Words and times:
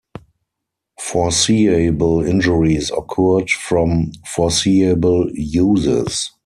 Foreseeable 0.99 2.23
injuries 2.25 2.89
occurred 2.89 3.51
from 3.51 4.11
foreseeable 4.25 5.29
uses. 5.33 6.31